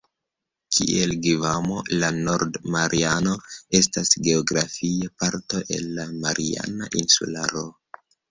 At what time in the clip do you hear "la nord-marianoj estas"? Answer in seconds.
2.03-4.11